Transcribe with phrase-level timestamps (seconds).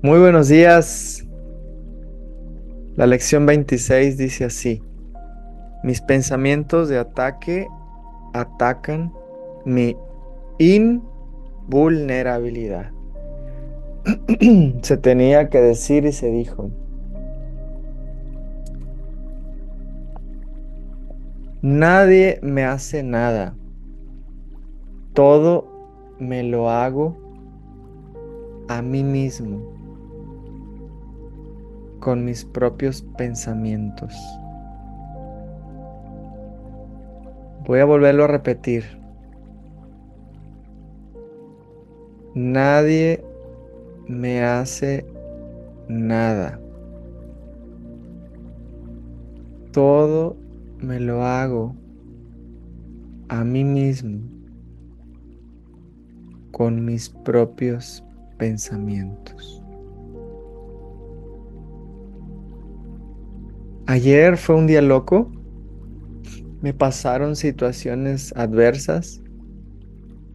[0.00, 1.26] Muy buenos días.
[2.94, 4.80] La lección 26 dice así.
[5.82, 7.66] Mis pensamientos de ataque
[8.32, 9.12] atacan
[9.64, 9.96] mi
[10.60, 12.92] invulnerabilidad.
[14.82, 16.70] se tenía que decir y se dijo.
[21.60, 23.56] Nadie me hace nada.
[25.12, 25.66] Todo
[26.20, 27.16] me lo hago
[28.68, 29.76] a mí mismo
[32.00, 34.14] con mis propios pensamientos.
[37.66, 38.84] Voy a volverlo a repetir.
[42.34, 43.22] Nadie
[44.06, 45.04] me hace
[45.88, 46.58] nada.
[49.72, 50.36] Todo
[50.78, 51.74] me lo hago
[53.28, 54.20] a mí mismo
[56.52, 58.02] con mis propios
[58.38, 59.62] pensamientos.
[63.88, 65.32] Ayer fue un día loco.
[66.60, 69.22] Me pasaron situaciones adversas.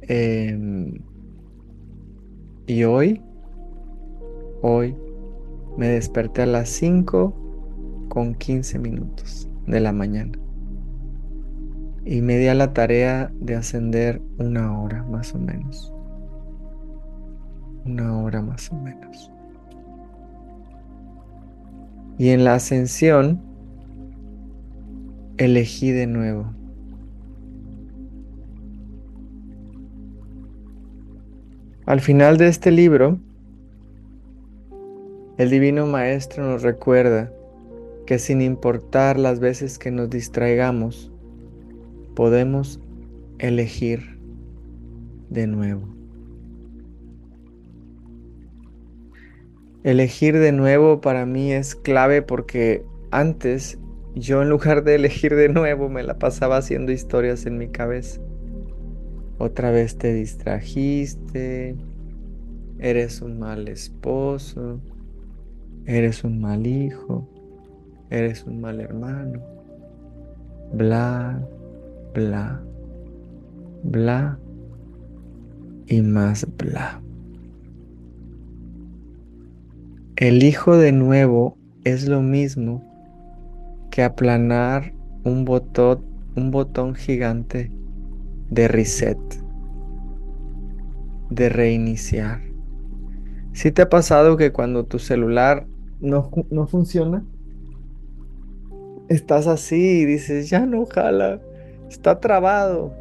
[0.00, 0.94] Em,
[2.66, 3.20] y hoy,
[4.62, 4.96] hoy,
[5.76, 10.38] me desperté a las 5 con 15 minutos de la mañana.
[12.06, 15.92] Y me di a la tarea de ascender una hora más o menos.
[17.84, 19.33] Una hora más o menos.
[22.18, 23.40] Y en la ascensión
[25.36, 26.52] elegí de nuevo.
[31.86, 33.18] Al final de este libro,
[35.36, 37.32] el Divino Maestro nos recuerda
[38.06, 41.10] que sin importar las veces que nos distraigamos,
[42.14, 42.80] podemos
[43.38, 44.18] elegir
[45.30, 46.03] de nuevo.
[49.84, 53.78] Elegir de nuevo para mí es clave porque antes
[54.14, 58.18] yo en lugar de elegir de nuevo me la pasaba haciendo historias en mi cabeza.
[59.36, 61.76] Otra vez te distrajiste,
[62.78, 64.80] eres un mal esposo,
[65.84, 67.28] eres un mal hijo,
[68.08, 69.42] eres un mal hermano,
[70.72, 71.46] bla,
[72.14, 72.62] bla,
[73.82, 74.38] bla
[75.86, 77.03] y más bla.
[80.16, 82.84] El hijo de nuevo es lo mismo
[83.90, 84.92] que aplanar
[85.24, 86.04] un botón,
[86.36, 87.72] un botón gigante
[88.48, 89.18] de reset,
[91.30, 92.42] de reiniciar.
[93.54, 95.66] Si te ha pasado que cuando tu celular
[96.00, 97.24] no, no funciona,
[99.08, 101.40] estás así y dices, ya no jala,
[101.90, 102.94] está trabado.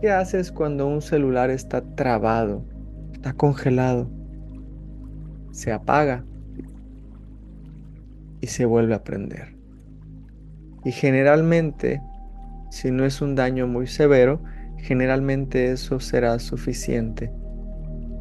[0.00, 2.64] ¿Qué haces cuando un celular está trabado,
[3.12, 4.15] está congelado?
[5.56, 6.22] Se apaga
[8.42, 9.54] y se vuelve a prender.
[10.84, 12.02] Y generalmente,
[12.70, 14.42] si no es un daño muy severo,
[14.76, 17.32] generalmente eso será suficiente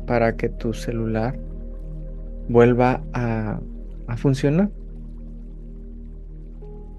[0.08, 1.38] para que tu celular
[2.48, 3.60] vuelva a,
[4.08, 4.70] a funcionar.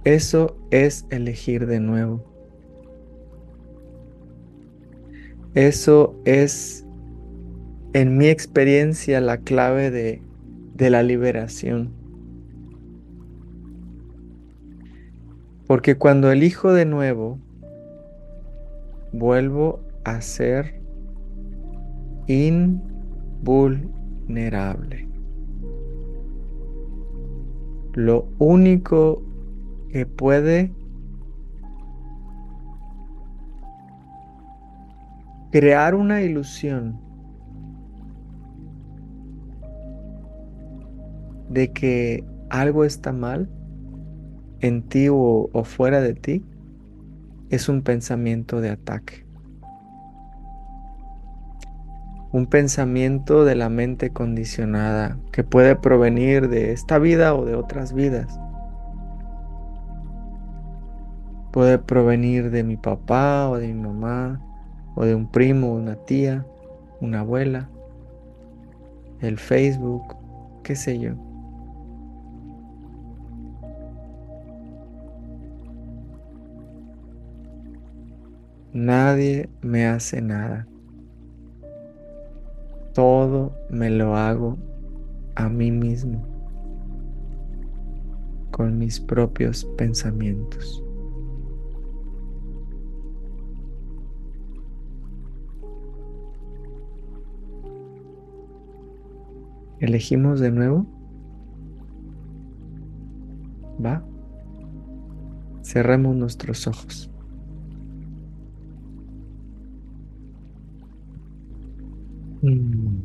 [0.04, 2.22] Eso es elegir de nuevo.
[5.54, 6.86] Eso es,
[7.94, 10.25] en mi experiencia, la clave de
[10.76, 11.90] de la liberación.
[15.66, 17.38] Porque cuando elijo de nuevo,
[19.12, 20.82] vuelvo a ser
[22.26, 25.08] invulnerable.
[27.94, 29.22] Lo único
[29.90, 30.70] que puede
[35.50, 37.05] crear una ilusión
[41.48, 43.48] de que algo está mal
[44.60, 46.44] en ti o, fuera de ti
[47.50, 49.24] es un pensamiento de ataque.
[52.32, 57.92] Un pensamiento de la mente condicionada que puede provenir de esta vida o de otras
[57.92, 58.38] vidas.
[61.52, 64.42] Puede provenir de mi papá o de mi mamá
[64.96, 66.44] o de un primo, una tía,
[67.00, 67.70] una abuela,
[69.20, 70.16] el Facebook,
[70.62, 71.14] qué sé yo.
[78.76, 80.68] Nadie me hace nada.
[82.92, 84.58] Todo me lo hago
[85.34, 86.22] a mí mismo,
[88.50, 90.84] con mis propios pensamientos.
[99.80, 100.84] ¿Elegimos de nuevo?
[103.82, 104.04] ¿Va?
[105.62, 107.10] Cerremos nuestros ojos.
[112.46, 113.00] Mm.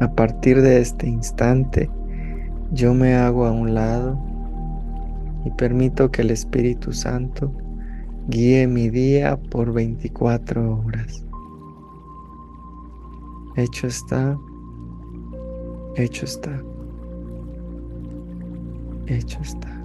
[0.00, 1.90] A partir de este instante,
[2.72, 4.18] yo me hago a un lado
[5.44, 7.52] y permito que el Espíritu Santo
[8.28, 11.24] guíe mi día por 24 horas.
[13.56, 14.38] Hecho está,
[15.96, 16.62] hecho está,
[19.08, 19.75] hecho está.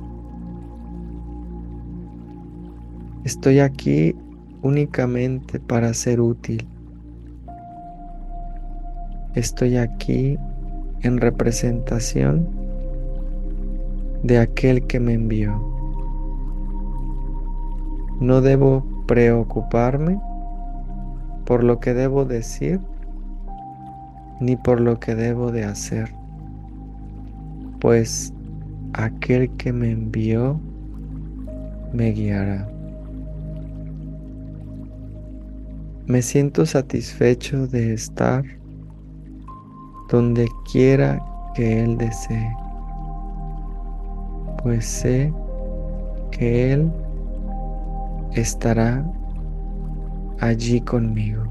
[3.24, 4.16] Estoy aquí
[4.64, 6.68] únicamente para ser útil.
[9.36, 10.38] Estoy aquí
[11.02, 12.48] en representación
[14.24, 15.62] de aquel que me envió.
[18.20, 20.20] No debo preocuparme
[21.46, 22.80] por lo que debo decir
[24.40, 26.12] ni por lo que debo de hacer,
[27.80, 28.34] pues
[28.94, 30.60] aquel que me envió
[31.94, 32.71] me guiará.
[36.08, 38.44] Me siento satisfecho de estar
[40.10, 42.52] donde quiera que Él desee,
[44.62, 45.34] pues sé
[46.32, 46.92] que Él
[48.34, 49.06] estará
[50.40, 51.44] allí conmigo.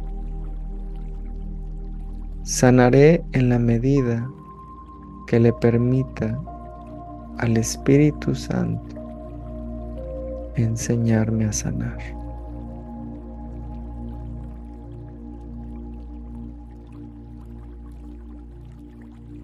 [2.43, 4.29] Sanaré en la medida
[5.27, 6.39] que le permita
[7.39, 8.97] al Espíritu Santo
[10.57, 12.20] enseñarme a sanar.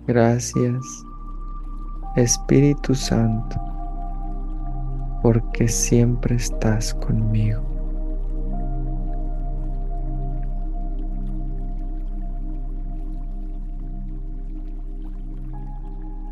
[0.07, 1.05] Gracias,
[2.15, 3.57] Espíritu Santo,
[5.21, 7.61] porque siempre estás conmigo.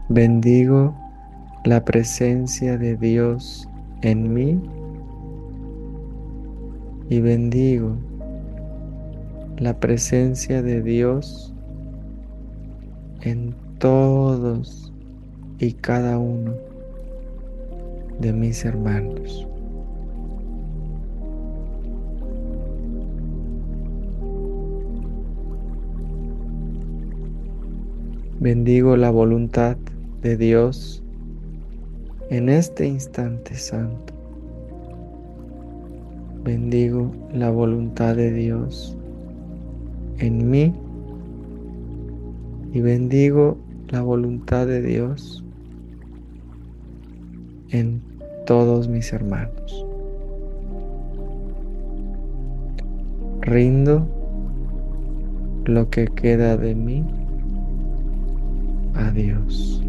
[0.09, 0.95] Bendigo
[1.65, 3.69] la presencia de Dios
[4.03, 4.63] en mí
[7.09, 7.97] y bendigo
[9.59, 11.53] la presencia de Dios
[13.23, 14.91] en todos
[15.59, 16.55] y cada uno
[18.19, 19.47] de mis hermanos.
[28.41, 29.77] Bendigo la voluntad
[30.23, 31.03] de Dios
[32.31, 34.15] en este instante santo.
[36.43, 38.97] Bendigo la voluntad de Dios
[40.21, 40.73] en mí
[42.73, 43.59] y bendigo
[43.91, 45.45] la voluntad de Dios
[47.71, 48.03] en
[48.47, 49.87] todos mis hermanos.
[53.41, 54.07] Rindo
[55.65, 57.05] lo que queda de mí
[58.95, 59.83] a Dios.